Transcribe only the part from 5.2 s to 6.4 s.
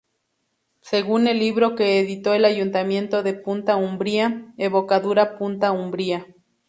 Punta Umbría".